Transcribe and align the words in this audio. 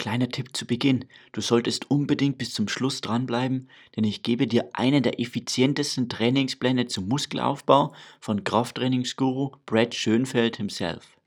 Kleiner 0.00 0.30
Tipp 0.30 0.56
zu 0.56 0.66
Beginn. 0.66 1.04
Du 1.32 1.42
solltest 1.42 1.90
unbedingt 1.90 2.38
bis 2.38 2.54
zum 2.54 2.68
Schluss 2.68 3.02
dranbleiben, 3.02 3.68
denn 3.94 4.04
ich 4.04 4.22
gebe 4.22 4.46
dir 4.46 4.70
einen 4.72 5.02
der 5.02 5.20
effizientesten 5.20 6.08
Trainingspläne 6.08 6.86
zum 6.86 7.06
Muskelaufbau 7.06 7.92
von 8.18 8.42
Krafttrainingsguru 8.42 9.50
Brad 9.66 9.94
Schönfeld 9.94 10.56
himself. 10.56 11.18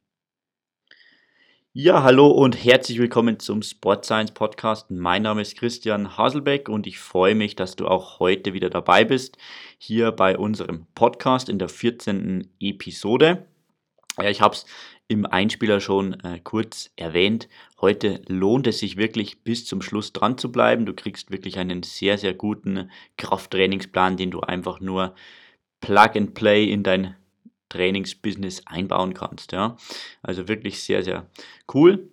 Ja, 1.71 2.01
hallo 2.01 2.31
und 2.31 2.65
herzlich 2.65 2.97
willkommen 2.97 3.37
zum 3.37 3.61
Sport 3.61 4.05
Science 4.05 4.31
Podcast. 4.31 4.89
Mein 4.89 5.21
Name 5.21 5.43
ist 5.43 5.55
Christian 5.55 6.17
Haselbeck 6.17 6.67
und 6.67 6.87
ich 6.87 6.97
freue 6.97 7.35
mich, 7.35 7.55
dass 7.55 7.75
du 7.75 7.87
auch 7.87 8.19
heute 8.19 8.53
wieder 8.53 8.71
dabei 8.71 9.05
bist, 9.05 9.37
hier 9.77 10.11
bei 10.11 10.35
unserem 10.35 10.87
Podcast 10.95 11.47
in 11.47 11.59
der 11.59 11.69
14. 11.69 12.49
Episode. 12.59 13.45
Ja, 14.17 14.29
ich 14.29 14.41
habe 14.41 14.55
es 14.55 14.65
im 15.13 15.25
Einspieler 15.25 15.79
schon 15.79 16.19
äh, 16.21 16.39
kurz 16.43 16.91
erwähnt. 16.95 17.47
Heute 17.79 18.21
lohnt 18.27 18.67
es 18.67 18.79
sich 18.79 18.97
wirklich 18.97 19.43
bis 19.43 19.65
zum 19.65 19.81
Schluss 19.81 20.11
dran 20.11 20.37
zu 20.37 20.51
bleiben. 20.51 20.85
Du 20.85 20.93
kriegst 20.93 21.31
wirklich 21.31 21.59
einen 21.59 21.83
sehr, 21.83 22.17
sehr 22.17 22.33
guten 22.33 22.89
Krafttrainingsplan, 23.17 24.17
den 24.17 24.31
du 24.31 24.41
einfach 24.41 24.79
nur 24.79 25.13
Plug 25.81 26.15
and 26.15 26.33
Play 26.33 26.71
in 26.71 26.83
dein 26.83 27.15
Trainingsbusiness 27.69 28.65
einbauen 28.65 29.13
kannst. 29.13 29.51
Ja? 29.51 29.77
Also 30.21 30.47
wirklich 30.47 30.81
sehr, 30.81 31.03
sehr 31.03 31.29
cool. 31.73 32.09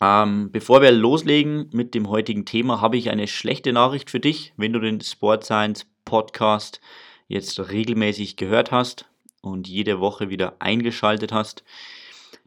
Ähm, 0.00 0.50
bevor 0.52 0.82
wir 0.82 0.92
loslegen 0.92 1.70
mit 1.72 1.94
dem 1.94 2.10
heutigen 2.10 2.44
Thema, 2.44 2.82
habe 2.82 2.98
ich 2.98 3.08
eine 3.10 3.28
schlechte 3.28 3.72
Nachricht 3.72 4.10
für 4.10 4.20
dich. 4.20 4.52
Wenn 4.56 4.74
du 4.74 4.80
den 4.80 5.00
Sport 5.00 5.44
Science 5.44 5.86
Podcast 6.04 6.80
jetzt 7.28 7.58
regelmäßig 7.70 8.36
gehört 8.36 8.72
hast 8.72 9.06
und 9.40 9.68
jede 9.68 10.00
Woche 10.00 10.28
wieder 10.28 10.56
eingeschaltet 10.58 11.32
hast, 11.32 11.64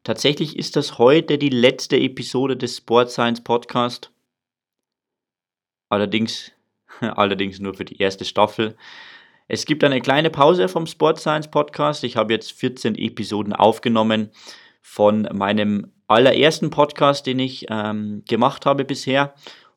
Tatsächlich 0.03 0.57
ist 0.57 0.75
das 0.75 0.97
heute 0.97 1.37
die 1.37 1.49
letzte 1.49 1.97
Episode 1.97 2.55
des 2.55 2.77
Sport 2.77 3.11
Science 3.11 3.43
Podcast. 3.43 4.11
Allerdings, 5.89 6.51
allerdings 7.01 7.59
nur 7.59 7.73
für 7.73 7.85
die 7.85 7.97
erste 8.01 8.23
Staffel. 8.23 8.77
Es 9.47 9.65
gibt 9.65 9.83
eine 9.83 9.99
kleine 9.99 10.29
Pause 10.29 10.69
vom 10.69 10.85
Sport 10.85 11.19
Science 11.19 11.49
Podcast. 11.49 12.03
Ich 12.03 12.15
habe 12.15 12.33
jetzt 12.33 12.51
14 12.53 12.95
Episoden 12.95 13.51
aufgenommen 13.51 14.29
von 14.81 15.27
meinem 15.33 15.91
allerersten 16.07 16.69
Podcast, 16.69 17.25
den 17.25 17.39
ich 17.39 17.65
ähm, 17.69 18.23
gemacht 18.27 18.65
habe 18.65 18.85
bisher. 18.85 19.33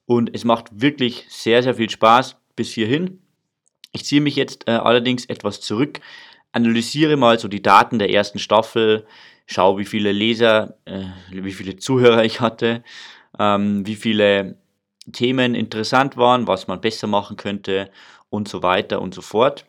Und 0.07 0.35
es 0.35 0.45
macht 0.45 0.81
wirklich 0.81 1.27
sehr, 1.29 1.63
sehr 1.63 1.75
viel 1.75 1.91
Spaß 1.91 2.37
bis 2.55 2.71
hierhin. 2.73 3.23
Ich 3.93 4.05
ziehe 4.05 4.21
mich 4.21 4.37
jetzt 4.37 4.69
äh, 4.69 4.73
allerdings 4.73 5.27
etwas 5.27 5.61
zurück, 5.61 6.01
analysiere 6.53 7.17
mal 7.17 7.39
so 7.39 7.49
die 7.49 7.63
Daten 7.63 7.99
der 7.99 8.11
ersten 8.11 8.39
Staffel, 8.39 9.07
schaue, 9.47 9.79
wie 9.79 9.85
viele 9.85 10.13
Leser, 10.13 10.77
äh, 10.85 11.05
wie 11.31 11.53
viele 11.53 11.77
Zuhörer 11.77 12.25
ich 12.25 12.41
hatte, 12.41 12.83
ähm, 13.39 13.87
wie 13.87 13.97
viele 13.97 14.57
Themen 15.13 15.55
interessant 15.55 16.17
waren, 16.17 16.47
was 16.47 16.69
man 16.69 16.81
besser 16.81 17.07
machen 17.07 17.37
könnte 17.37 17.91
und 18.31 18.49
so 18.49 18.63
weiter 18.63 19.01
und 19.03 19.15
so 19.15 19.23
fort. 19.23 19.67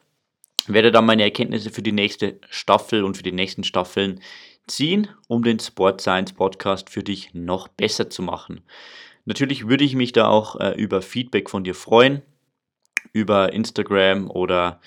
Werde 0.67 0.91
dann 0.91 1.05
meine 1.05 1.23
Erkenntnisse 1.23 1.71
für 1.71 1.81
die 1.81 1.91
nächste 1.91 2.39
Staffel 2.49 3.03
und 3.03 3.17
für 3.17 3.23
die 3.23 3.31
nächsten 3.31 3.63
Staffeln 3.63 4.21
ziehen, 4.67 5.09
um 5.27 5.43
den 5.43 5.59
Sport 5.59 6.01
Science 6.01 6.33
Podcast 6.33 6.89
für 6.89 7.03
dich 7.03 7.33
noch 7.33 7.67
besser 7.67 8.09
zu 8.09 8.21
machen. 8.21 8.61
Natürlich 9.25 9.67
würde 9.67 9.83
ich 9.83 9.95
mich 9.95 10.11
da 10.13 10.27
auch 10.27 10.59
äh, 10.59 10.71
über 10.71 11.01
Feedback 11.01 11.49
von 11.49 11.63
dir 11.63 11.75
freuen, 11.75 12.21
über 13.11 13.53
Instagram 13.53 14.29
oder 14.29 14.79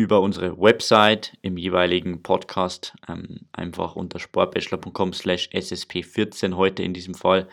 über 0.00 0.20
unsere 0.20 0.58
Website 0.58 1.36
im 1.42 1.56
jeweiligen 1.56 2.22
Podcast 2.22 2.94
ähm, 3.08 3.40
einfach 3.52 3.96
unter 3.96 4.18
sportbachelor.com 4.18 5.12
slash 5.12 5.48
ssp14 5.52 6.56
heute 6.56 6.82
in 6.82 6.94
diesem 6.94 7.14
Fall 7.14 7.48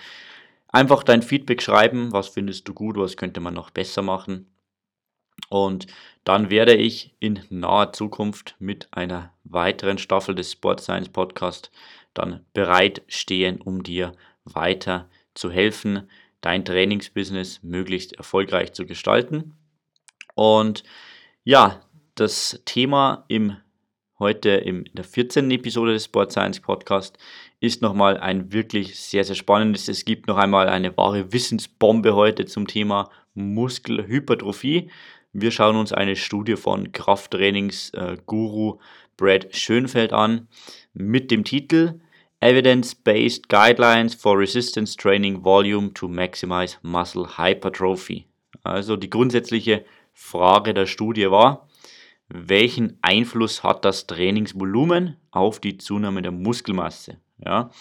einfach 0.69 1.03
dein 1.03 1.21
Feedback 1.21 1.61
schreiben, 1.61 2.11
was 2.11 2.29
findest 2.29 2.67
du 2.67 2.73
gut, 2.73 2.97
was 2.97 3.17
könnte 3.17 3.39
man 3.39 3.53
noch 3.53 3.69
besser 3.69 4.01
machen 4.01 4.47
und 5.49 5.87
dann 6.23 6.49
werde 6.49 6.75
ich 6.75 7.15
in 7.19 7.41
naher 7.49 7.93
Zukunft 7.93 8.55
mit 8.59 8.87
einer 8.91 9.33
weiteren 9.43 9.97
Staffel 9.97 10.35
des 10.35 10.51
Sport 10.51 10.81
Science 10.81 11.09
Podcast 11.09 11.71
dann 12.13 12.45
bereit 12.53 13.03
stehen, 13.07 13.61
um 13.61 13.83
dir 13.83 14.13
weiter 14.43 15.09
zu 15.33 15.51
helfen, 15.51 16.09
dein 16.41 16.65
Trainingsbusiness 16.65 17.63
möglichst 17.63 18.13
erfolgreich 18.13 18.73
zu 18.73 18.85
gestalten. 18.85 19.55
Und 20.35 20.83
ja, 21.43 21.81
das 22.19 22.61
Thema 22.65 23.25
im 23.27 23.57
heute 24.17 24.49
in 24.49 24.89
der 24.93 25.03
14. 25.03 25.51
Episode 25.51 25.93
des 25.93 26.05
Sport 26.05 26.31
Science 26.31 26.59
Podcast 26.59 27.17
ist 27.59 27.83
nochmal 27.83 28.17
ein 28.17 28.51
wirklich 28.51 28.99
sehr, 28.99 29.23
sehr 29.23 29.35
spannendes. 29.35 29.87
Es 29.87 30.03
gibt 30.03 30.27
noch 30.27 30.37
einmal 30.37 30.67
eine 30.67 30.97
wahre 30.97 31.31
Wissensbombe 31.31 32.15
heute 32.15 32.45
zum 32.45 32.65
Thema 32.65 33.11
Muskelhypertrophie. 33.35 34.89
Wir 35.31 35.51
schauen 35.51 35.75
uns 35.75 35.93
eine 35.93 36.15
Studie 36.15 36.55
von 36.55 36.91
Krafttrainingsguru 36.91 38.79
Brad 39.15 39.55
Schönfeld 39.55 40.11
an 40.11 40.47
mit 40.93 41.29
dem 41.29 41.43
Titel 41.43 41.99
Evidence-Based 42.39 43.47
Guidelines 43.47 44.15
for 44.15 44.39
Resistance 44.39 44.97
Training 44.97 45.43
Volume 45.43 45.93
to 45.93 46.07
Maximize 46.07 46.77
Muscle 46.81 47.37
Hypertrophy. 47.37 48.25
Also 48.63 48.95
die 48.95 49.09
grundsätzliche 49.09 49.85
Frage 50.13 50.73
der 50.73 50.87
Studie 50.87 51.29
war, 51.29 51.66
welchen 52.29 52.97
Einfluss 53.01 53.63
hat 53.63 53.85
das 53.85 54.07
Trainingsvolumen 54.07 55.17
auf 55.31 55.59
die 55.59 55.77
Zunahme 55.77 56.21
der 56.21 56.31
Muskelmasse. 56.31 57.17
Ja. 57.43 57.71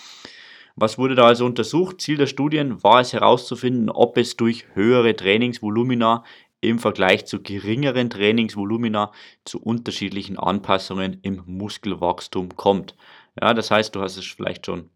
Was 0.77 0.99
wurde 0.99 1.15
da 1.15 1.27
also 1.27 1.47
untersucht? 1.47 2.01
Ziel 2.01 2.19
der 2.19 2.27
Studien 2.27 2.83
war 2.83 3.01
es 3.01 3.12
herauszufinden, 3.12 3.89
ob 3.89 4.19
es 4.19 4.37
durch 4.37 4.67
höhere 4.75 5.17
Trainingsvolumina 5.17 6.23
im 6.61 6.79
Vergleich 6.79 7.27
zu 7.27 7.43
geringeren 7.43 8.11
Trainingsvolumina 8.11 9.12
zu 9.45 9.61
unterschiedlichen 9.61 10.39
Anpassungen 10.39 11.19
im 11.23 11.43
Muskelwachstum 11.47 12.57
kommt. 12.57 12.95
Ja, 13.41 13.55
das 13.55 13.71
heißt, 13.71 13.95
du 13.95 14.01
hast 14.01 14.17
es 14.17 14.27
vielleicht 14.27 14.67
schon 14.67 14.91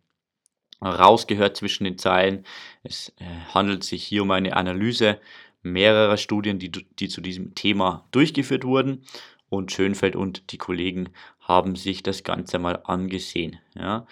rausgehört 0.83 1.57
zwischen 1.57 1.85
den 1.85 1.99
Zeilen. 1.99 2.45
Es 2.83 3.11
äh, 3.19 3.25
handelt 3.55 3.85
sich 3.85 4.05
hier 4.05 4.23
um 4.23 4.31
eine 4.31 4.57
Analyse 4.57 5.19
mehrerer 5.63 6.17
Studien, 6.17 6.59
die, 6.59 6.71
die 6.71 7.09
zu 7.09 7.21
diesem 7.21 7.55
Thema 7.55 8.07
durchgeführt 8.13 8.65
wurden 8.65 9.05
und 9.51 9.73
Schönfeld 9.73 10.17
und 10.17 10.53
die 10.53 10.59
Kollegen 10.59 11.11
haben 11.41 11.77
sich 11.77 12.03
das 12.03 12.25
Ganze 12.25 12.59
mal 12.59 12.81
angesehen. 12.85 13.59
Ja. 13.75 14.07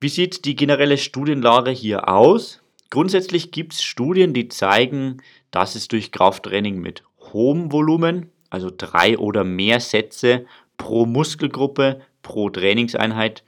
Wie 0.00 0.08
sieht 0.08 0.44
die 0.44 0.56
generelle 0.56 0.98
Studienlage 0.98 1.70
hier 1.70 2.08
aus? 2.08 2.60
Grundsätzlich 2.88 3.52
gibt 3.52 3.74
es 3.74 3.82
Studien, 3.82 4.34
die 4.34 4.48
zeigen, 4.48 5.18
dass 5.52 5.76
es 5.76 5.86
durch 5.86 6.10
Krafttraining 6.10 6.80
mit 6.80 7.04
hohem 7.32 7.70
Volumen, 7.70 8.32
also 8.48 8.70
drei 8.76 9.16
oder 9.16 9.44
mehr 9.44 9.78
Sätze 9.78 10.46
pro 10.76 11.06
Muskelgruppe, 11.06 12.00
pro 12.22 12.50
Trainingseinheit, 12.50 13.44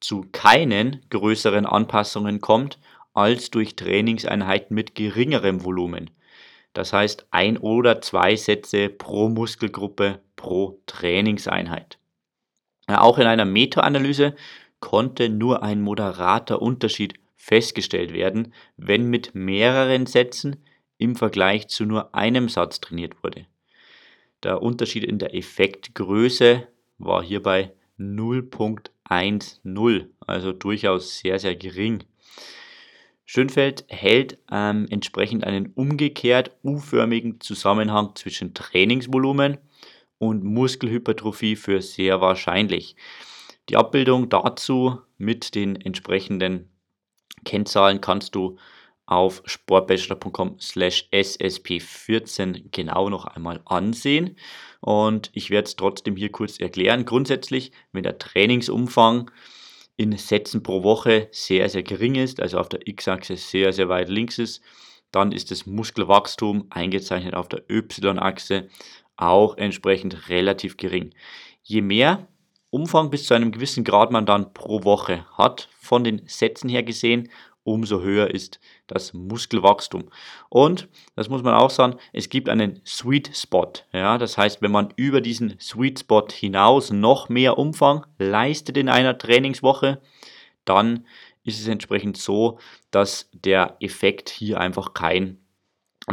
zu 0.00 0.24
keinen 0.30 1.02
größeren 1.10 1.66
Anpassungen 1.66 2.40
kommt 2.40 2.78
als 3.12 3.50
durch 3.50 3.74
Trainingseinheiten 3.74 4.74
mit 4.74 4.94
geringerem 4.94 5.64
Volumen. 5.64 6.10
Das 6.72 6.92
heißt 6.92 7.26
ein 7.32 7.58
oder 7.58 8.00
zwei 8.00 8.36
Sätze 8.36 8.88
pro 8.88 9.28
Muskelgruppe 9.28 10.20
pro 10.38 10.80
Trainingseinheit. 10.86 11.98
Auch 12.86 13.18
in 13.18 13.26
einer 13.26 13.44
Meta-Analyse 13.44 14.34
konnte 14.80 15.28
nur 15.28 15.62
ein 15.62 15.82
moderater 15.82 16.62
Unterschied 16.62 17.12
festgestellt 17.36 18.14
werden, 18.14 18.54
wenn 18.78 19.10
mit 19.10 19.34
mehreren 19.34 20.06
Sätzen 20.06 20.56
im 20.96 21.16
Vergleich 21.16 21.68
zu 21.68 21.84
nur 21.84 22.14
einem 22.14 22.48
Satz 22.48 22.80
trainiert 22.80 23.22
wurde. 23.22 23.44
Der 24.42 24.62
Unterschied 24.62 25.04
in 25.04 25.18
der 25.18 25.34
Effektgröße 25.34 26.66
war 26.96 27.22
hierbei 27.22 27.74
0.10, 27.98 30.06
also 30.26 30.52
durchaus 30.52 31.18
sehr, 31.18 31.38
sehr 31.38 31.56
gering. 31.56 32.04
Schönfeld 33.24 33.84
hält 33.88 34.38
ähm, 34.50 34.86
entsprechend 34.88 35.44
einen 35.44 35.72
umgekehrt 35.74 36.52
U-förmigen 36.62 37.40
Zusammenhang 37.40 38.12
zwischen 38.14 38.54
Trainingsvolumen 38.54 39.58
und 40.18 40.44
Muskelhypertrophie 40.44 41.56
für 41.56 41.80
sehr 41.80 42.20
wahrscheinlich. 42.20 42.96
Die 43.68 43.76
Abbildung 43.76 44.28
dazu 44.28 44.98
mit 45.16 45.54
den 45.54 45.76
entsprechenden 45.76 46.70
Kennzahlen 47.44 48.00
kannst 48.00 48.34
du 48.34 48.58
auf 49.06 49.42
sportbachelor.com 49.46 50.58
slash 50.60 51.08
ssp14 51.12 52.64
genau 52.70 53.08
noch 53.08 53.24
einmal 53.24 53.60
ansehen. 53.64 54.36
Und 54.80 55.30
ich 55.32 55.48
werde 55.50 55.66
es 55.66 55.76
trotzdem 55.76 56.16
hier 56.16 56.30
kurz 56.30 56.60
erklären. 56.60 57.06
Grundsätzlich, 57.06 57.72
wenn 57.92 58.02
der 58.02 58.18
Trainingsumfang 58.18 59.30
in 59.96 60.16
Sätzen 60.16 60.62
pro 60.62 60.82
Woche 60.82 61.28
sehr, 61.32 61.68
sehr 61.70 61.82
gering 61.82 62.16
ist, 62.16 62.40
also 62.40 62.58
auf 62.58 62.68
der 62.68 62.86
X-Achse 62.86 63.36
sehr, 63.36 63.72
sehr 63.72 63.88
weit 63.88 64.10
links 64.10 64.38
ist, 64.38 64.62
dann 65.10 65.32
ist 65.32 65.50
das 65.50 65.64
Muskelwachstum 65.64 66.66
eingezeichnet 66.68 67.34
auf 67.34 67.48
der 67.48 67.64
Y-Achse 67.70 68.68
auch 69.18 69.58
entsprechend 69.58 70.30
relativ 70.30 70.78
gering. 70.78 71.12
Je 71.62 71.82
mehr 71.82 72.26
Umfang 72.70 73.10
bis 73.10 73.26
zu 73.26 73.34
einem 73.34 73.52
gewissen 73.52 73.84
Grad 73.84 74.10
man 74.10 74.26
dann 74.26 74.52
pro 74.52 74.84
Woche 74.84 75.26
hat, 75.36 75.68
von 75.80 76.04
den 76.04 76.22
Sätzen 76.26 76.68
her 76.68 76.82
gesehen, 76.82 77.30
umso 77.64 78.00
höher 78.00 78.30
ist 78.30 78.60
das 78.86 79.12
Muskelwachstum. 79.12 80.10
Und, 80.48 80.88
das 81.16 81.28
muss 81.28 81.42
man 81.42 81.54
auch 81.54 81.70
sagen, 81.70 81.96
es 82.12 82.28
gibt 82.28 82.48
einen 82.48 82.80
Sweet 82.86 83.30
Spot. 83.34 83.72
Ja, 83.92 84.18
das 84.18 84.38
heißt, 84.38 84.62
wenn 84.62 84.70
man 84.70 84.92
über 84.96 85.20
diesen 85.20 85.58
Sweet 85.60 86.00
Spot 86.00 86.26
hinaus 86.30 86.90
noch 86.90 87.28
mehr 87.28 87.58
Umfang 87.58 88.06
leistet 88.18 88.76
in 88.76 88.88
einer 88.88 89.18
Trainingswoche, 89.18 90.00
dann 90.64 91.06
ist 91.44 91.60
es 91.60 91.68
entsprechend 91.68 92.16
so, 92.16 92.58
dass 92.90 93.30
der 93.32 93.76
Effekt 93.80 94.28
hier 94.28 94.60
einfach 94.60 94.94
kein 94.94 95.38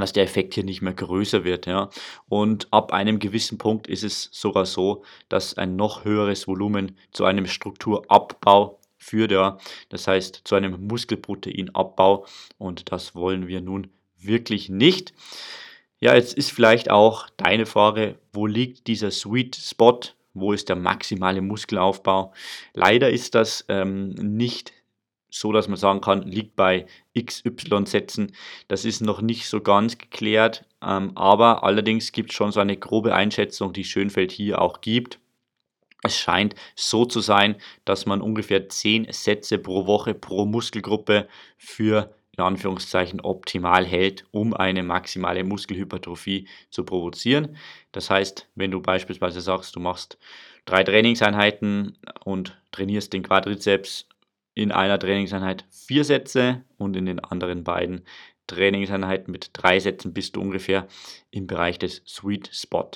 dass 0.01 0.13
der 0.13 0.23
Effekt 0.23 0.53
hier 0.53 0.63
nicht 0.63 0.81
mehr 0.81 0.93
größer 0.93 1.43
wird. 1.43 1.65
Ja. 1.65 1.89
Und 2.27 2.67
ab 2.71 2.93
einem 2.93 3.19
gewissen 3.19 3.57
Punkt 3.57 3.87
ist 3.87 4.03
es 4.03 4.29
sogar 4.31 4.65
so, 4.65 5.03
dass 5.29 5.57
ein 5.57 5.75
noch 5.75 6.05
höheres 6.05 6.47
Volumen 6.47 6.97
zu 7.11 7.25
einem 7.25 7.45
Strukturabbau 7.45 8.79
führt. 8.97 9.31
Ja. 9.31 9.57
Das 9.89 10.07
heißt 10.07 10.41
zu 10.43 10.55
einem 10.55 10.87
Muskelproteinabbau 10.87 12.25
und 12.57 12.91
das 12.91 13.15
wollen 13.15 13.47
wir 13.47 13.61
nun 13.61 13.87
wirklich 14.17 14.69
nicht. 14.69 15.13
Ja, 15.99 16.13
jetzt 16.13 16.33
ist 16.33 16.51
vielleicht 16.51 16.91
auch 16.91 17.29
deine 17.37 17.65
Frage, 17.65 18.19
wo 18.33 18.47
liegt 18.47 18.87
dieser 18.87 19.11
Sweet 19.11 19.55
Spot? 19.55 19.99
Wo 20.33 20.51
ist 20.51 20.67
der 20.67 20.75
maximale 20.75 21.41
Muskelaufbau? 21.41 22.33
Leider 22.73 23.09
ist 23.09 23.35
das 23.35 23.63
ähm, 23.69 24.09
nicht 24.09 24.73
so, 25.35 25.51
dass 25.51 25.67
man 25.67 25.77
sagen 25.77 26.01
kann, 26.01 26.23
liegt 26.23 26.55
bei 26.55 26.85
XY 27.19 27.85
Sätzen. 27.85 28.31
Das 28.67 28.85
ist 28.85 29.01
noch 29.01 29.21
nicht 29.21 29.49
so 29.49 29.59
ganz 29.59 29.97
geklärt, 29.97 30.65
ähm, 30.81 31.11
aber 31.15 31.63
allerdings 31.63 32.11
gibt 32.13 32.31
es 32.31 32.37
schon 32.37 32.51
so 32.51 32.61
eine 32.61 32.77
grobe 32.77 33.13
Einschätzung, 33.13 33.73
die 33.73 33.83
Schönfeld 33.83 34.31
hier 34.31 34.61
auch 34.61 34.79
gibt. 34.79 35.19
Es 36.03 36.17
scheint 36.17 36.55
so 36.75 37.05
zu 37.05 37.19
sein, 37.19 37.55
dass 37.83 38.05
man 38.05 38.21
ungefähr 38.21 38.69
10 38.69 39.07
Sätze 39.11 39.57
pro 39.57 39.87
Woche 39.87 40.13
pro 40.13 40.45
Muskelgruppe 40.45 41.27
für 41.57 42.15
in 42.37 42.43
Anführungszeichen 42.43 43.21
optimal 43.21 43.85
hält, 43.85 44.25
um 44.31 44.53
eine 44.53 44.83
maximale 44.83 45.43
Muskelhypertrophie 45.43 46.47
zu 46.69 46.83
provozieren. 46.83 47.57
Das 47.91 48.09
heißt, 48.09 48.49
wenn 48.55 48.71
du 48.71 48.81
beispielsweise 48.81 49.41
sagst, 49.41 49.75
du 49.75 49.79
machst 49.79 50.17
drei 50.65 50.83
Trainingseinheiten 50.83 51.97
und 52.23 52.57
trainierst 52.71 53.13
den 53.13 53.23
Quadrizeps 53.23 54.07
in 54.55 54.71
einer 54.71 54.97
Trainingseinheit 54.97 55.65
vier 55.69 56.03
Sätze 56.03 56.63
und 56.77 56.95
in 56.95 57.05
den 57.05 57.19
anderen 57.19 57.63
beiden 57.63 58.05
Trainingseinheiten 58.47 59.31
mit 59.31 59.51
drei 59.53 59.79
Sätzen 59.79 60.13
bist 60.13 60.35
du 60.35 60.41
ungefähr 60.41 60.87
im 61.29 61.45
Bereich 61.45 61.77
des 61.77 62.01
Sweet 62.07 62.49
Spot. 62.53 62.89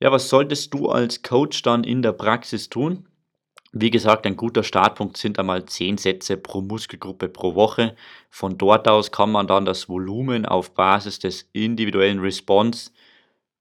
Ja, 0.00 0.10
was 0.10 0.28
solltest 0.28 0.74
du 0.74 0.88
als 0.88 1.22
Coach 1.22 1.62
dann 1.62 1.84
in 1.84 2.02
der 2.02 2.12
Praxis 2.12 2.68
tun? 2.68 3.06
Wie 3.74 3.90
gesagt, 3.90 4.26
ein 4.26 4.36
guter 4.36 4.64
Startpunkt 4.64 5.16
sind 5.16 5.38
einmal 5.38 5.64
10 5.64 5.96
Sätze 5.96 6.36
pro 6.36 6.60
Muskelgruppe 6.60 7.28
pro 7.28 7.54
Woche. 7.54 7.96
Von 8.28 8.58
dort 8.58 8.86
aus 8.88 9.12
kann 9.12 9.30
man 9.30 9.46
dann 9.46 9.64
das 9.64 9.88
Volumen 9.88 10.44
auf 10.44 10.74
Basis 10.74 11.20
des 11.20 11.48
individuellen 11.52 12.18
Response 12.18 12.90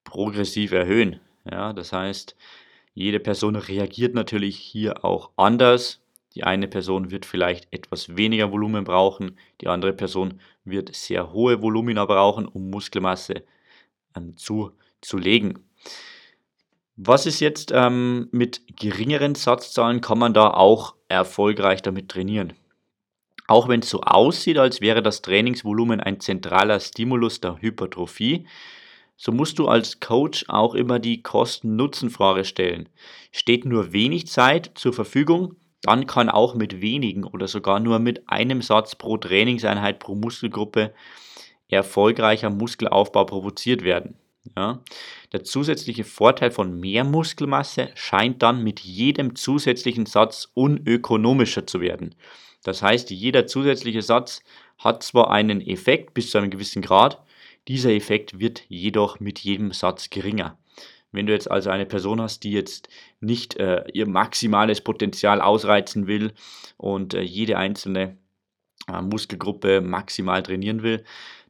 progressiv 0.03 0.71
erhöhen. 0.73 1.21
Ja, 1.49 1.71
das 1.71 1.93
heißt, 1.93 2.35
jede 2.93 3.19
Person 3.19 3.55
reagiert 3.55 4.13
natürlich 4.13 4.57
hier 4.57 5.05
auch 5.05 5.31
anders. 5.37 6.01
Die 6.35 6.43
eine 6.43 6.67
Person 6.67 7.11
wird 7.11 7.25
vielleicht 7.25 7.71
etwas 7.73 8.15
weniger 8.15 8.51
Volumen 8.51 8.83
brauchen, 8.83 9.37
die 9.59 9.67
andere 9.67 9.93
Person 9.93 10.39
wird 10.63 10.95
sehr 10.95 11.33
hohe 11.33 11.61
Volumina 11.61 12.05
brauchen, 12.05 12.47
um 12.47 12.69
Muskelmasse 12.69 13.43
ähm, 14.15 14.37
zu, 14.37 14.71
legen. 15.13 15.65
Was 16.95 17.25
ist 17.25 17.39
jetzt 17.39 17.71
ähm, 17.73 18.29
mit 18.31 18.61
geringeren 18.77 19.35
Satzzahlen? 19.35 20.01
Kann 20.01 20.19
man 20.19 20.33
da 20.33 20.51
auch 20.51 20.95
erfolgreich 21.09 21.81
damit 21.81 22.09
trainieren? 22.09 22.53
Auch 23.47 23.67
wenn 23.67 23.81
es 23.81 23.89
so 23.89 24.01
aussieht, 24.01 24.57
als 24.57 24.79
wäre 24.79 25.01
das 25.01 25.21
Trainingsvolumen 25.21 25.99
ein 25.99 26.21
zentraler 26.21 26.79
Stimulus 26.79 27.41
der 27.41 27.57
Hypertrophie, 27.59 28.45
so 29.23 29.31
musst 29.31 29.59
du 29.59 29.67
als 29.67 29.99
Coach 29.99 30.45
auch 30.47 30.73
immer 30.73 30.97
die 30.97 31.21
Kosten-Nutzen-Frage 31.21 32.43
stellen. 32.43 32.89
Steht 33.31 33.65
nur 33.65 33.93
wenig 33.93 34.25
Zeit 34.25 34.71
zur 34.73 34.93
Verfügung, 34.93 35.57
dann 35.83 36.07
kann 36.07 36.27
auch 36.27 36.55
mit 36.55 36.81
wenigen 36.81 37.23
oder 37.23 37.47
sogar 37.47 37.79
nur 37.79 37.99
mit 37.99 38.27
einem 38.27 38.63
Satz 38.63 38.95
pro 38.95 39.17
Trainingseinheit 39.17 39.99
pro 39.99 40.15
Muskelgruppe 40.15 40.91
erfolgreicher 41.69 42.49
Muskelaufbau 42.49 43.25
provoziert 43.25 43.83
werden. 43.83 44.15
Ja. 44.57 44.79
Der 45.31 45.43
zusätzliche 45.43 46.03
Vorteil 46.03 46.49
von 46.49 46.79
mehr 46.79 47.03
Muskelmasse 47.03 47.89
scheint 47.93 48.41
dann 48.41 48.63
mit 48.63 48.79
jedem 48.79 49.35
zusätzlichen 49.35 50.07
Satz 50.07 50.49
unökonomischer 50.55 51.67
zu 51.67 51.79
werden. 51.79 52.15
Das 52.63 52.81
heißt, 52.81 53.11
jeder 53.11 53.45
zusätzliche 53.45 54.01
Satz 54.01 54.41
hat 54.79 55.03
zwar 55.03 55.29
einen 55.29 55.61
Effekt 55.61 56.15
bis 56.15 56.31
zu 56.31 56.39
einem 56.39 56.49
gewissen 56.49 56.81
Grad, 56.81 57.21
dieser 57.67 57.91
Effekt 57.91 58.39
wird 58.39 58.63
jedoch 58.67 59.19
mit 59.19 59.39
jedem 59.39 59.71
Satz 59.71 60.09
geringer. 60.09 60.57
Wenn 61.11 61.25
du 61.25 61.33
jetzt 61.33 61.51
also 61.51 61.69
eine 61.69 61.85
Person 61.85 62.21
hast, 62.21 62.43
die 62.43 62.51
jetzt 62.51 62.87
nicht 63.19 63.57
äh, 63.57 63.83
ihr 63.93 64.07
maximales 64.07 64.81
Potenzial 64.81 65.41
ausreizen 65.41 66.07
will 66.07 66.33
und 66.77 67.13
äh, 67.13 67.21
jede 67.21 67.57
einzelne 67.57 68.17
äh, 68.87 69.01
Muskelgruppe 69.01 69.81
maximal 69.81 70.41
trainieren 70.41 70.83
will, 70.83 71.03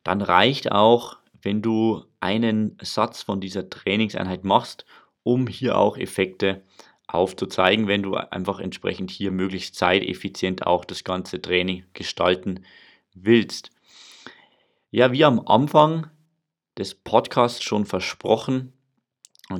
dann 0.03 0.21
reicht 0.21 0.71
auch, 0.71 1.17
wenn 1.43 1.61
du 1.61 2.03
einen 2.19 2.77
Satz 2.81 3.21
von 3.21 3.39
dieser 3.39 3.69
Trainingseinheit 3.69 4.43
machst, 4.43 4.85
um 5.23 5.47
hier 5.47 5.77
auch 5.77 5.97
Effekte 5.97 6.63
aufzuzeigen, 7.07 7.87
wenn 7.87 8.03
du 8.03 8.15
einfach 8.15 8.59
entsprechend 8.59 9.11
hier 9.11 9.31
möglichst 9.31 9.75
zeiteffizient 9.75 10.65
auch 10.65 10.85
das 10.85 11.03
ganze 11.03 11.41
Training 11.41 11.83
gestalten 11.93 12.63
willst. 13.13 13.71
Ja, 14.93 15.13
wie 15.13 15.23
am 15.23 15.39
Anfang 15.47 16.07
des 16.77 16.95
Podcasts 16.95 17.63
schon 17.63 17.85
versprochen, 17.85 18.73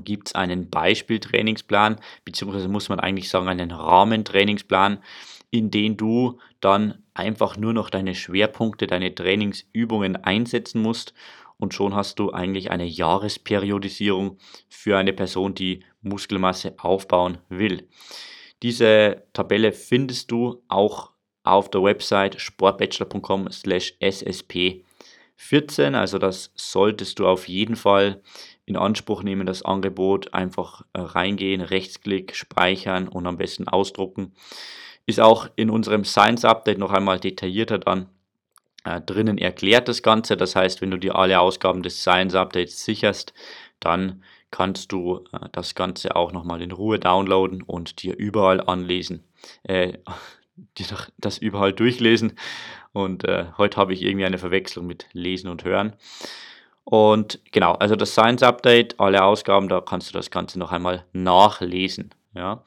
gibt 0.04 0.28
es 0.28 0.36
einen 0.36 0.69
Beispieltrainingsplan, 0.69 2.01
beziehungsweise 2.25 2.68
muss 2.68 2.89
man 2.89 3.00
eigentlich 3.00 3.30
sagen, 3.30 3.48
einen 3.48 3.72
Rahmentrainingsplan, 3.72 5.01
in 5.50 5.72
den 5.72 5.95
du 5.95 6.38
dann 6.60 7.01
einfach 7.13 7.56
nur 7.56 7.72
noch 7.72 7.89
deine 7.89 8.13
Schwerpunkte, 8.13 8.88
deine 8.88 9.16
Trainingsübungen 9.16 10.18
einsetzen 10.18 10.81
musst 10.81 11.13
und 11.57 11.74
schon 11.74 11.95
hast 11.95 12.19
du 12.19 12.31
eigentlich 12.31 12.69
eine 12.69 12.86
Jahresperiodisierung 12.86 14.38
für 14.68 14.98
eine 14.98 15.13
Person, 15.13 15.56
die 15.56 15.86
Muskelmasse 16.01 16.74
aufbauen 16.78 17.38
will. 17.48 17.88
Diese 18.63 19.24
Tabelle 19.31 19.72
findest 19.72 20.30
du 20.30 20.62
auch 20.68 21.12
auf 21.44 21.72
der 21.72 21.83
Website 21.83 22.42
sportbachelor.com/ssp 22.42 24.83
14. 25.42 25.95
Also 25.95 26.19
das 26.19 26.52
solltest 26.56 27.18
du 27.18 27.28
auf 27.28 27.48
jeden 27.48 27.76
Fall 27.76 28.21
in 28.66 28.78
Anspruch 28.78 29.24
nehmen, 29.24 29.48
das 29.48 29.64
Angebot. 29.64 30.33
Einfach 30.36 30.83
äh, 30.94 31.02
reingehen, 31.02 31.62
Rechtsklick, 31.62 32.36
speichern 32.36 33.07
und 33.07 33.26
am 33.26 33.38
besten 33.38 33.68
ausdrucken. 33.68 34.33
Ist 35.07 35.19
auch 35.19 35.50
in 35.56 35.71
unserem 35.71 36.06
Science 36.06 36.45
Update 36.45 36.78
noch 36.78 36.92
einmal 36.92 37.19
detaillierter 37.19 37.80
dann 37.80 38.07
äh, 38.83 39.02
drinnen 39.02 39.40
erklärt 39.40 39.88
das 39.88 40.04
Ganze. 40.04 40.38
Das 40.38 40.56
heißt, 40.56 40.80
wenn 40.80 40.92
du 40.92 40.98
dir 40.98 41.16
alle 41.16 41.40
Ausgaben 41.40 41.81
des 41.81 42.00
Science 42.02 42.36
Updates 42.36 42.86
sicherst, 42.86 43.33
dann 43.80 44.24
kannst 44.52 44.92
du 44.92 45.26
äh, 45.33 45.50
das 45.52 45.74
Ganze 45.74 46.16
auch 46.16 46.31
nochmal 46.31 46.62
in 46.62 46.71
Ruhe 46.71 47.00
downloaden 47.00 47.64
und 47.64 48.04
dir 48.04 48.16
überall 48.16 48.62
anlesen, 48.62 49.24
äh, 49.64 49.94
dir 50.78 50.86
das 51.18 51.40
überall 51.40 51.74
durchlesen 51.74 52.38
und 52.94 53.24
äh, 53.24 53.45
heute 53.57 53.78
habe 53.78 53.94
ich 53.94 54.02
irgendwie 54.02 54.26
eine 54.26 54.38
Verwechslung 54.38 54.88
mit 54.88 55.07
Lesen 55.14 55.50
und 55.50 55.64
Hören. 55.64 55.95
Und 56.83 57.40
genau, 57.52 57.74
also 57.74 57.95
das 57.95 58.12
Science 58.12 58.44
Update, 58.44 59.00
alle 59.00 59.24
Ausgaben, 59.24 59.69
da 59.69 59.81
kannst 59.81 60.10
du 60.10 60.14
das 60.14 60.31
Ganze 60.31 60.60
noch 60.60 60.71
einmal 60.71 61.06
nachlesen. 61.14 62.14
Ja. 62.33 62.64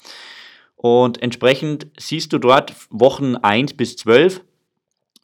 Und 0.76 1.22
entsprechend 1.22 1.86
siehst 1.98 2.32
du 2.32 2.38
dort 2.38 2.74
Wochen 2.90 3.36
1 3.36 3.74
bis 3.74 3.96
12. 3.96 4.42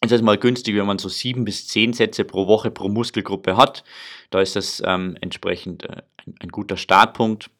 Es 0.02 0.12
ist 0.12 0.22
mal 0.22 0.38
günstig, 0.38 0.76
wenn 0.76 0.86
man 0.86 0.98
so 0.98 1.08
7 1.08 1.44
bis 1.44 1.68
10 1.68 1.92
Sätze 1.92 2.24
pro 2.24 2.46
Woche 2.46 2.70
pro 2.70 2.88
Muskelgruppe 2.88 3.56
hat. 3.56 3.84
Da 4.30 4.40
ist 4.40 4.56
das 4.56 4.82
ähm, 4.84 5.16
entsprechend 5.20 5.84
äh, 5.84 6.02
ein, 6.26 6.34
ein 6.40 6.48
guter 6.48 6.76
Startpunkt. 6.76 7.50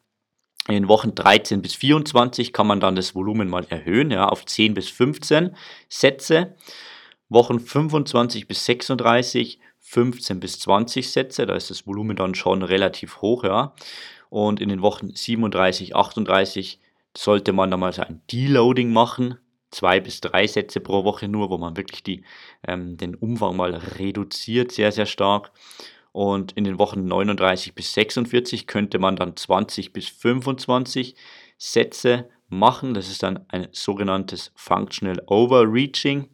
In 0.68 0.88
Wochen 0.88 1.14
13 1.14 1.62
bis 1.62 1.74
24 1.74 2.52
kann 2.52 2.66
man 2.66 2.80
dann 2.80 2.94
das 2.94 3.14
Volumen 3.14 3.48
mal 3.48 3.66
erhöhen, 3.70 4.10
ja, 4.10 4.28
auf 4.28 4.44
10 4.44 4.74
bis 4.74 4.88
15 4.88 5.56
Sätze. 5.88 6.54
Wochen 7.30 7.58
25 7.58 8.46
bis 8.46 8.66
36 8.66 9.58
15 9.80 10.40
bis 10.40 10.60
20 10.60 11.10
Sätze, 11.10 11.46
da 11.46 11.54
ist 11.54 11.70
das 11.70 11.86
Volumen 11.86 12.16
dann 12.16 12.34
schon 12.34 12.62
relativ 12.62 13.22
hoch, 13.22 13.44
ja. 13.44 13.74
Und 14.28 14.60
in 14.60 14.68
den 14.68 14.82
Wochen 14.82 15.10
37, 15.12 15.96
38 15.96 16.78
sollte 17.16 17.52
man 17.52 17.70
dann 17.70 17.80
mal 17.80 17.92
so 17.92 18.02
ein 18.02 18.20
Deloading 18.30 18.92
machen, 18.92 19.38
zwei 19.70 19.98
bis 19.98 20.20
drei 20.20 20.46
Sätze 20.46 20.78
pro 20.78 21.04
Woche 21.04 21.26
nur, 21.26 21.50
wo 21.50 21.58
man 21.58 21.76
wirklich 21.76 22.04
die, 22.04 22.22
ähm, 22.66 22.96
den 22.96 23.16
Umfang 23.16 23.56
mal 23.56 23.74
reduziert, 23.74 24.70
sehr, 24.70 24.92
sehr 24.92 25.06
stark. 25.06 25.50
Und 26.12 26.52
in 26.52 26.64
den 26.64 26.78
Wochen 26.78 27.04
39 27.06 27.74
bis 27.74 27.92
46 27.94 28.66
könnte 28.66 28.98
man 28.98 29.16
dann 29.16 29.36
20 29.36 29.92
bis 29.92 30.08
25 30.08 31.16
Sätze 31.56 32.28
machen. 32.48 32.94
Das 32.94 33.08
ist 33.08 33.22
dann 33.22 33.44
ein 33.48 33.68
sogenanntes 33.72 34.52
Functional 34.54 35.22
Overreaching 35.26 36.28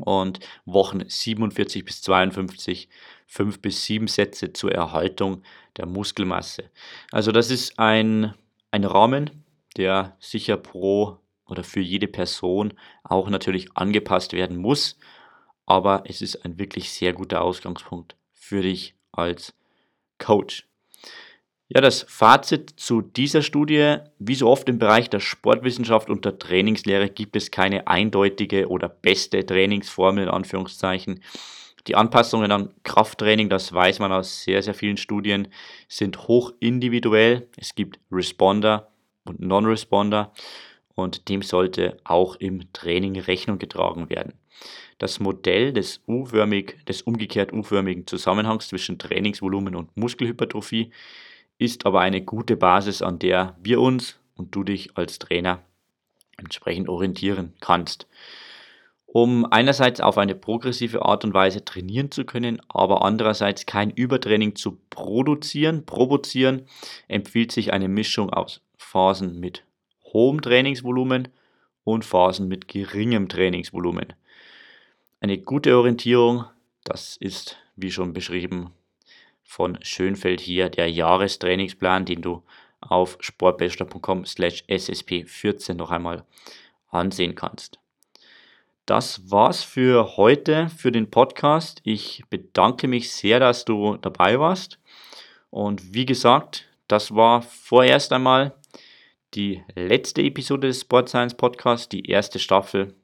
und 0.00 0.40
Wochen 0.64 1.02
47 1.06 1.84
bis 1.84 2.02
52 2.02 2.88
fünf 3.26 3.60
bis 3.60 3.84
sieben 3.84 4.08
Sätze 4.08 4.52
zur 4.52 4.72
Erhaltung 4.72 5.42
der 5.76 5.86
Muskelmasse. 5.86 6.70
Also 7.10 7.32
das 7.32 7.50
ist 7.50 7.78
ein, 7.78 8.34
ein 8.70 8.84
Rahmen, 8.84 9.44
der 9.76 10.16
sicher 10.20 10.56
pro 10.56 11.18
oder 11.46 11.64
für 11.64 11.80
jede 11.80 12.08
Person 12.08 12.74
auch 13.04 13.28
natürlich 13.28 13.68
angepasst 13.76 14.32
werden 14.32 14.56
muss, 14.56 14.98
aber 15.66 16.04
es 16.06 16.22
ist 16.22 16.44
ein 16.44 16.58
wirklich 16.58 16.90
sehr 16.90 17.12
guter 17.12 17.42
Ausgangspunkt 17.42 18.16
für 18.32 18.62
dich 18.62 18.94
als 19.12 19.54
Coach. 20.18 20.66
Ja, 21.68 21.80
das 21.80 22.06
Fazit 22.08 22.74
zu 22.76 23.02
dieser 23.02 23.42
Studie, 23.42 23.96
wie 24.20 24.36
so 24.36 24.48
oft 24.48 24.68
im 24.68 24.78
Bereich 24.78 25.10
der 25.10 25.18
Sportwissenschaft 25.18 26.08
und 26.08 26.24
der 26.24 26.38
Trainingslehre 26.38 27.10
gibt 27.10 27.34
es 27.34 27.50
keine 27.50 27.88
eindeutige 27.88 28.68
oder 28.68 28.88
beste 28.88 29.44
Trainingsformel 29.44 30.24
in 30.24 30.30
Anführungszeichen. 30.30 31.24
Die 31.88 31.96
Anpassungen 31.96 32.52
an 32.52 32.72
Krafttraining, 32.84 33.48
das 33.48 33.72
weiß 33.72 33.98
man 33.98 34.12
aus 34.12 34.44
sehr, 34.44 34.62
sehr 34.62 34.74
vielen 34.74 34.96
Studien, 34.96 35.48
sind 35.88 36.28
hoch 36.28 36.52
individuell. 36.60 37.48
Es 37.56 37.74
gibt 37.74 37.98
Responder 38.12 38.92
und 39.24 39.40
Non-Responder 39.40 40.32
und 40.94 41.28
dem 41.28 41.42
sollte 41.42 41.96
auch 42.04 42.36
im 42.36 42.72
Training 42.74 43.18
Rechnung 43.18 43.58
getragen 43.58 44.08
werden. 44.08 44.34
Das 44.98 45.18
Modell 45.18 45.72
des 45.72 46.00
des 46.06 47.02
umgekehrt 47.02 47.52
U-förmigen 47.52 48.06
Zusammenhangs 48.06 48.68
zwischen 48.68 48.98
Trainingsvolumen 48.98 49.74
und 49.74 49.96
Muskelhypertrophie 49.96 50.92
ist 51.58 51.86
aber 51.86 52.00
eine 52.00 52.22
gute 52.22 52.56
Basis, 52.56 53.02
an 53.02 53.18
der 53.18 53.56
wir 53.62 53.80
uns 53.80 54.18
und 54.34 54.54
du 54.54 54.64
dich 54.64 54.96
als 54.96 55.18
Trainer 55.18 55.60
entsprechend 56.36 56.88
orientieren 56.88 57.54
kannst. 57.60 58.06
Um 59.06 59.46
einerseits 59.50 60.00
auf 60.00 60.18
eine 60.18 60.34
progressive 60.34 61.04
Art 61.06 61.24
und 61.24 61.32
Weise 61.32 61.64
trainieren 61.64 62.10
zu 62.10 62.24
können, 62.24 62.60
aber 62.68 63.02
andererseits 63.02 63.64
kein 63.64 63.90
Übertraining 63.90 64.56
zu 64.56 64.78
produzieren, 64.90 65.86
provozieren, 65.86 66.66
empfiehlt 67.08 67.50
sich 67.50 67.72
eine 67.72 67.88
Mischung 67.88 68.30
aus 68.30 68.60
Phasen 68.76 69.40
mit 69.40 69.64
hohem 70.12 70.42
Trainingsvolumen 70.42 71.28
und 71.84 72.04
Phasen 72.04 72.48
mit 72.48 72.68
geringem 72.68 73.28
Trainingsvolumen. 73.28 74.12
Eine 75.20 75.38
gute 75.38 75.78
Orientierung, 75.78 76.44
das 76.84 77.16
ist, 77.16 77.56
wie 77.74 77.90
schon 77.90 78.12
beschrieben, 78.12 78.72
von 79.46 79.78
Schönfeld 79.82 80.40
hier 80.40 80.68
der 80.68 80.90
Jahrestrainingsplan, 80.90 82.04
den 82.04 82.20
du 82.20 82.42
auf 82.80 83.16
sportbester.com 83.20 84.26
slash 84.26 84.64
ssp14 84.68 85.74
noch 85.74 85.90
einmal 85.90 86.24
ansehen 86.90 87.34
kannst. 87.34 87.78
Das 88.84 89.30
war's 89.30 89.64
für 89.64 90.16
heute, 90.16 90.68
für 90.68 90.92
den 90.92 91.10
Podcast. 91.10 91.80
Ich 91.84 92.22
bedanke 92.30 92.86
mich 92.86 93.10
sehr, 93.10 93.40
dass 93.40 93.64
du 93.64 93.96
dabei 93.96 94.38
warst. 94.38 94.78
Und 95.50 95.94
wie 95.94 96.06
gesagt, 96.06 96.68
das 96.86 97.14
war 97.14 97.42
vorerst 97.42 98.12
einmal 98.12 98.54
die 99.34 99.62
letzte 99.74 100.22
Episode 100.22 100.68
des 100.68 100.82
Sport 100.82 101.08
Science 101.08 101.34
Podcasts. 101.34 101.88
Die 101.88 102.08
erste 102.08 102.38
Staffel 102.38 102.94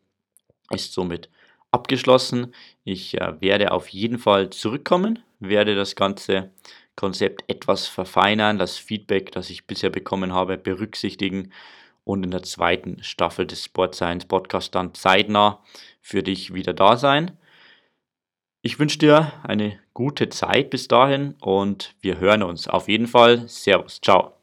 ist 0.70 0.92
somit 0.92 1.28
abgeschlossen. 1.72 2.54
Ich 2.84 3.20
äh, 3.20 3.40
werde 3.40 3.72
auf 3.72 3.88
jeden 3.88 4.18
Fall 4.18 4.50
zurückkommen, 4.50 5.18
werde 5.48 5.74
das 5.74 5.96
ganze 5.96 6.50
Konzept 6.96 7.44
etwas 7.48 7.88
verfeinern, 7.88 8.58
das 8.58 8.78
Feedback, 8.78 9.32
das 9.32 9.50
ich 9.50 9.66
bisher 9.66 9.90
bekommen 9.90 10.32
habe, 10.32 10.58
berücksichtigen 10.58 11.52
und 12.04 12.24
in 12.24 12.30
der 12.30 12.42
zweiten 12.42 13.02
Staffel 13.02 13.46
des 13.46 13.64
Sport 13.64 13.94
Science 13.94 14.26
Podcasts 14.26 14.70
dann 14.70 14.94
zeitnah 14.94 15.62
für 16.00 16.22
dich 16.22 16.52
wieder 16.52 16.74
da 16.74 16.96
sein. 16.96 17.38
Ich 18.62 18.78
wünsche 18.78 18.98
dir 18.98 19.32
eine 19.42 19.78
gute 19.94 20.28
Zeit 20.28 20.70
bis 20.70 20.88
dahin 20.88 21.34
und 21.40 21.94
wir 22.00 22.18
hören 22.18 22.42
uns 22.42 22.68
auf 22.68 22.88
jeden 22.88 23.08
Fall. 23.08 23.48
Servus, 23.48 24.00
ciao. 24.00 24.41